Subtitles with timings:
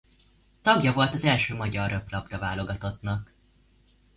[0.61, 3.33] Tagja volt az első magyar röplabda-válogatottnak.